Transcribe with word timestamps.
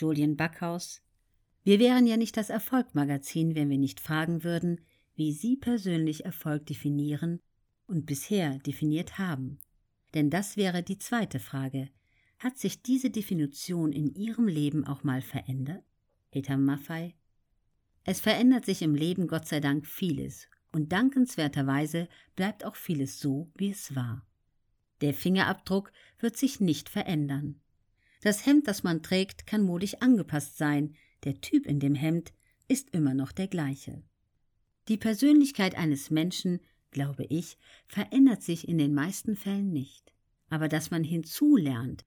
Julian 0.00 0.36
Backhaus. 0.36 1.02
Wir 1.62 1.78
wären 1.78 2.06
ja 2.06 2.16
nicht 2.16 2.36
das 2.36 2.50
Erfolgmagazin, 2.50 3.54
wenn 3.54 3.68
wir 3.68 3.78
nicht 3.78 4.00
fragen 4.00 4.44
würden, 4.44 4.80
wie 5.14 5.32
Sie 5.32 5.56
persönlich 5.56 6.24
Erfolg 6.24 6.66
definieren 6.66 7.40
und 7.86 8.06
bisher 8.06 8.58
definiert 8.60 9.18
haben. 9.18 9.58
Denn 10.14 10.30
das 10.30 10.56
wäre 10.56 10.82
die 10.82 10.98
zweite 10.98 11.38
Frage. 11.38 11.90
Hat 12.38 12.58
sich 12.58 12.82
diese 12.82 13.10
Definition 13.10 13.92
in 13.92 14.14
Ihrem 14.14 14.48
Leben 14.48 14.86
auch 14.86 15.04
mal 15.04 15.20
verändert? 15.20 15.84
Peter 16.30 16.56
Maffei. 16.56 17.14
Es 18.04 18.20
verändert 18.20 18.64
sich 18.64 18.80
im 18.80 18.94
Leben 18.94 19.26
Gott 19.26 19.46
sei 19.46 19.60
Dank 19.60 19.86
vieles, 19.86 20.48
und 20.72 20.92
dankenswerterweise 20.92 22.08
bleibt 22.36 22.64
auch 22.64 22.76
vieles 22.76 23.20
so, 23.20 23.50
wie 23.56 23.70
es 23.70 23.94
war. 23.94 24.26
Der 25.00 25.12
Fingerabdruck 25.12 25.92
wird 26.18 26.36
sich 26.36 26.60
nicht 26.60 26.88
verändern. 26.88 27.60
Das 28.20 28.44
Hemd, 28.46 28.68
das 28.68 28.82
man 28.82 29.02
trägt, 29.02 29.46
kann 29.46 29.62
modisch 29.62 29.94
angepasst 30.00 30.58
sein, 30.58 30.94
der 31.24 31.40
Typ 31.40 31.66
in 31.66 31.80
dem 31.80 31.94
Hemd 31.94 32.32
ist 32.68 32.90
immer 32.90 33.14
noch 33.14 33.32
der 33.32 33.48
gleiche. 33.48 34.02
Die 34.88 34.96
Persönlichkeit 34.96 35.76
eines 35.76 36.10
Menschen, 36.10 36.60
glaube 36.90 37.24
ich, 37.28 37.58
verändert 37.86 38.42
sich 38.42 38.68
in 38.68 38.78
den 38.78 38.94
meisten 38.94 39.36
Fällen 39.36 39.72
nicht. 39.72 40.12
Aber 40.48 40.68
dass 40.68 40.90
man 40.90 41.04
hinzulernt, 41.04 42.04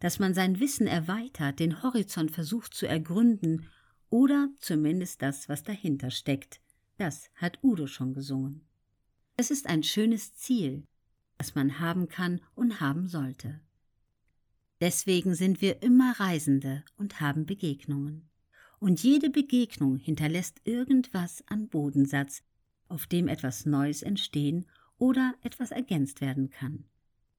dass 0.00 0.18
man 0.18 0.34
sein 0.34 0.58
Wissen 0.58 0.86
erweitert, 0.86 1.60
den 1.60 1.82
Horizont 1.82 2.30
versucht 2.30 2.74
zu 2.74 2.86
ergründen 2.86 3.68
oder 4.10 4.48
zumindest 4.58 5.22
das, 5.22 5.48
was 5.48 5.62
dahinter 5.62 6.10
steckt, 6.10 6.60
das 6.96 7.30
hat 7.34 7.58
Udo 7.62 7.86
schon 7.86 8.12
gesungen. 8.12 8.66
Es 9.36 9.50
ist 9.50 9.66
ein 9.66 9.82
schönes 9.82 10.34
Ziel, 10.34 10.86
das 11.38 11.54
man 11.54 11.80
haben 11.80 12.08
kann 12.08 12.40
und 12.54 12.80
haben 12.80 13.08
sollte. 13.08 13.60
Deswegen 14.82 15.36
sind 15.36 15.60
wir 15.60 15.80
immer 15.80 16.18
Reisende 16.18 16.82
und 16.96 17.20
haben 17.20 17.46
Begegnungen 17.46 18.28
und 18.80 19.00
jede 19.00 19.30
Begegnung 19.30 19.96
hinterlässt 19.96 20.60
irgendwas 20.64 21.44
an 21.46 21.68
Bodensatz, 21.68 22.42
auf 22.88 23.06
dem 23.06 23.28
etwas 23.28 23.64
Neues 23.64 24.02
entstehen 24.02 24.66
oder 24.98 25.36
etwas 25.42 25.70
ergänzt 25.70 26.20
werden 26.20 26.50
kann. 26.50 26.82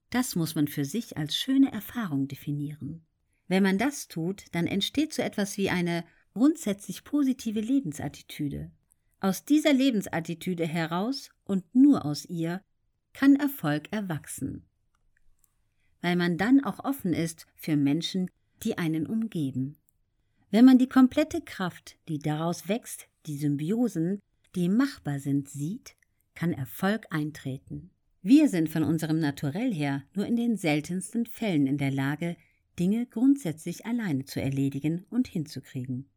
Das 0.10 0.38
muss 0.38 0.56
man 0.56 0.70
für 0.70 0.86
sich 0.86 1.18
als 1.18 1.36
schöne 1.36 1.70
Erfahrung 1.74 2.30
definieren. 2.30 3.06
Wenn 3.50 3.62
man 3.62 3.78
das 3.78 4.08
tut, 4.08 4.46
dann 4.54 4.66
entsteht 4.66 5.14
so 5.14 5.22
etwas 5.22 5.58
wie 5.58 5.70
eine 5.70 6.06
grundsätzlich 6.34 7.04
positive 7.04 7.60
Lebensattitüde. 7.60 8.72
Aus 9.20 9.44
dieser 9.44 9.74
Lebensattitüde 9.74 10.66
heraus 10.66 11.30
und 11.44 11.76
nur 11.76 12.06
aus 12.06 12.24
ihr 12.24 12.64
kann 13.12 13.36
Erfolg 13.36 13.92
erwachsen. 13.92 14.66
Weil 16.04 16.18
man 16.18 16.38
dann 16.38 16.64
auch 16.64 16.84
offen 16.84 17.14
ist 17.14 17.48
für 17.56 17.78
Menschen, 17.78 18.30
die 18.62 18.78
einen 18.78 19.08
umgeben. 19.08 19.78
Wenn 20.52 20.66
man 20.66 20.78
die 20.78 20.90
komplette 20.90 21.40
Kraft, 21.42 21.98
die 22.10 22.20
daraus 22.20 22.68
wächst, 22.68 23.08
die 23.26 23.38
Symbiosen, 23.38 24.20
die 24.54 24.68
machbar 24.68 25.20
sind, 25.20 25.50
sieht, 25.50 25.96
kann 26.36 26.52
Erfolg 26.52 27.06
eintreten. 27.10 27.90
Wir 28.22 28.50
sind 28.50 28.70
von 28.70 28.84
unserem 28.84 29.20
Naturell 29.20 29.74
her 29.74 30.04
nur 30.14 30.26
in 30.26 30.36
den 30.36 30.58
seltensten 30.58 31.26
Fällen 31.26 31.68
in 31.68 31.78
der 31.78 31.92
Lage, 31.92 32.36
Dinge 32.78 33.06
grundsätzlich 33.06 33.86
alleine 33.86 34.26
zu 34.26 34.42
erledigen 34.42 35.06
und 35.10 35.30
hinzukriegen. 35.30 36.10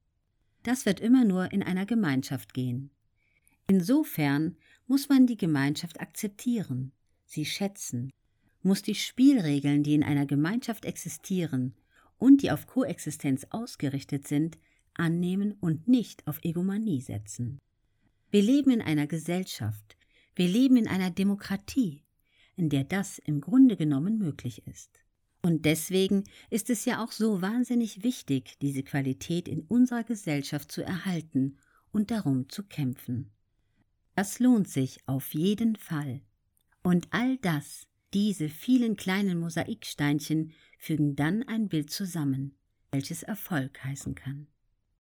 Das 0.65 0.85
wird 0.85 0.99
immer 0.99 1.25
nur 1.25 1.53
in 1.53 1.63
einer 1.63 1.87
Gemeinschaft 1.87 2.55
gehen. 2.55 2.91
Insofern 3.69 4.57
muss 4.89 5.09
man 5.09 5.29
die 5.29 5.37
Gemeinschaft 5.37 6.01
akzeptieren, 6.01 6.91
sie 7.25 7.45
schätzen, 7.45 8.11
muss 8.67 8.83
die 8.83 8.95
Spielregeln, 8.95 9.83
die 9.83 9.95
in 9.95 10.03
einer 10.03 10.27
Gemeinschaft 10.27 10.85
existieren, 10.85 11.75
und 12.19 12.43
die 12.43 12.51
auf 12.51 12.67
Koexistenz 12.67 13.47
ausgerichtet 13.51 14.27
sind, 14.27 14.59
annehmen 14.95 15.53
und 15.61 15.87
nicht 15.87 16.27
auf 16.27 16.41
Egomanie 16.43 17.01
setzen. 17.01 17.61
Wir 18.31 18.43
leben 18.43 18.71
in 18.71 18.83
einer 18.83 19.07
Gesellschaft, 19.07 19.97
wir 20.35 20.49
leben 20.49 20.77
in 20.77 20.89
einer 20.89 21.11
Demokratie, 21.11 22.03
in 22.57 22.69
der 22.69 22.85
das 22.85 23.19
im 23.19 23.41
Grunde 23.41 23.77
genommen 23.77 24.19
möglich 24.19 24.67
ist. 24.67 24.91
Und 25.43 25.65
deswegen 25.65 26.25
ist 26.51 26.71
es 26.71 26.85
ja 26.87 27.05
auch 27.05 27.13
so 27.13 27.41
wahnsinnig 27.41 28.03
wichtig, 28.03 28.59
diese 28.61 28.83
Qualität 28.83 29.47
in 29.47 29.61
unserer 29.61 30.03
Gesellschaft 30.03 30.73
zu 30.73 30.83
erhalten 30.83 31.57
und 31.93 32.11
darum 32.11 32.49
zu 32.49 32.65
kämpfen. 32.65 33.31
Das 34.17 34.41
lohnt 34.41 34.69
sich 34.69 34.99
auf 35.07 35.35
jeden 35.35 35.77
Fall. 35.77 36.23
Und 36.83 37.07
all 37.11 37.37
das, 37.39 37.87
diese 38.15 38.49
vielen 38.49 38.97
kleinen 38.97 39.41
Mosaiksteinchen, 39.41 40.53
fügen 40.79 41.17
dann 41.17 41.43
ein 41.43 41.69
Bild 41.69 41.91
zusammen, 41.91 42.57
welches 42.91 43.23
Erfolg 43.23 43.83
heißen 43.83 44.15
kann. 44.15 44.47